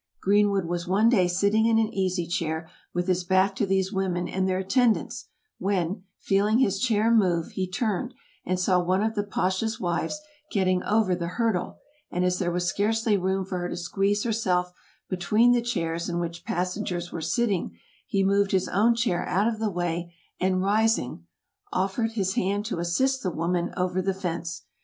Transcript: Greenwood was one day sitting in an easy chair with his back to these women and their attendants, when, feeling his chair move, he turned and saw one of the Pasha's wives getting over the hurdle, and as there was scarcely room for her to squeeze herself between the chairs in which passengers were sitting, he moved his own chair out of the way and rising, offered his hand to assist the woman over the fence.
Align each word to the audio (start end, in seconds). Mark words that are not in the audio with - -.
Greenwood 0.19 0.65
was 0.65 0.87
one 0.87 1.09
day 1.09 1.27
sitting 1.27 1.67
in 1.67 1.77
an 1.77 1.93
easy 1.93 2.25
chair 2.25 2.67
with 2.91 3.05
his 3.07 3.23
back 3.23 3.55
to 3.55 3.67
these 3.67 3.93
women 3.93 4.27
and 4.27 4.49
their 4.49 4.57
attendants, 4.57 5.27
when, 5.59 6.01
feeling 6.17 6.57
his 6.57 6.79
chair 6.79 7.11
move, 7.11 7.51
he 7.51 7.69
turned 7.69 8.15
and 8.43 8.59
saw 8.59 8.79
one 8.81 9.03
of 9.03 9.13
the 9.13 9.21
Pasha's 9.21 9.79
wives 9.79 10.19
getting 10.49 10.81
over 10.85 11.13
the 11.13 11.27
hurdle, 11.27 11.77
and 12.09 12.25
as 12.25 12.39
there 12.39 12.49
was 12.51 12.65
scarcely 12.67 13.15
room 13.15 13.45
for 13.45 13.59
her 13.59 13.69
to 13.69 13.77
squeeze 13.77 14.23
herself 14.23 14.73
between 15.07 15.51
the 15.51 15.61
chairs 15.61 16.09
in 16.09 16.17
which 16.17 16.45
passengers 16.45 17.11
were 17.11 17.21
sitting, 17.21 17.77
he 18.07 18.23
moved 18.23 18.53
his 18.53 18.67
own 18.69 18.95
chair 18.95 19.23
out 19.27 19.47
of 19.47 19.59
the 19.59 19.69
way 19.69 20.11
and 20.39 20.63
rising, 20.63 21.27
offered 21.71 22.13
his 22.13 22.33
hand 22.33 22.65
to 22.65 22.79
assist 22.79 23.21
the 23.21 23.29
woman 23.29 23.71
over 23.77 24.01
the 24.01 24.15
fence. 24.15 24.63